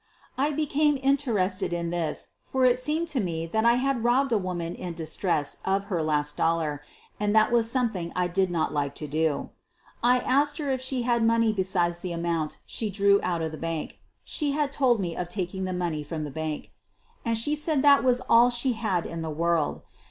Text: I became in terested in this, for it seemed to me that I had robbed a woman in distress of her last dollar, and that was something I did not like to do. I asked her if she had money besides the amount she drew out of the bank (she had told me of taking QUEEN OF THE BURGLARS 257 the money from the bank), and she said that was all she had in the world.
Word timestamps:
I 0.35 0.49
became 0.49 0.95
in 0.97 1.15
terested 1.15 1.73
in 1.73 1.91
this, 1.91 2.29
for 2.43 2.65
it 2.65 2.79
seemed 2.79 3.07
to 3.09 3.19
me 3.19 3.45
that 3.45 3.65
I 3.65 3.75
had 3.75 4.03
robbed 4.03 4.31
a 4.31 4.37
woman 4.39 4.73
in 4.73 4.95
distress 4.95 5.57
of 5.63 5.83
her 5.93 6.01
last 6.01 6.35
dollar, 6.35 6.81
and 7.19 7.35
that 7.35 7.51
was 7.51 7.69
something 7.69 8.11
I 8.15 8.27
did 8.27 8.49
not 8.49 8.73
like 8.73 8.95
to 8.95 9.05
do. 9.05 9.51
I 10.01 10.17
asked 10.17 10.57
her 10.57 10.71
if 10.71 10.81
she 10.81 11.03
had 11.03 11.23
money 11.23 11.53
besides 11.53 11.99
the 11.99 12.13
amount 12.13 12.57
she 12.65 12.89
drew 12.89 13.19
out 13.21 13.43
of 13.43 13.51
the 13.51 13.59
bank 13.59 13.99
(she 14.23 14.53
had 14.53 14.71
told 14.71 14.99
me 14.99 15.15
of 15.15 15.29
taking 15.29 15.65
QUEEN 15.65 15.67
OF 15.67 15.75
THE 15.75 15.79
BURGLARS 15.79 15.79
257 15.79 15.79
the 15.79 15.79
money 15.85 16.03
from 16.03 16.23
the 16.23 16.31
bank), 16.31 16.71
and 17.23 17.37
she 17.37 17.55
said 17.55 17.83
that 17.83 18.03
was 18.03 18.21
all 18.27 18.49
she 18.49 18.73
had 18.73 19.05
in 19.05 19.21
the 19.21 19.29
world. 19.29 19.83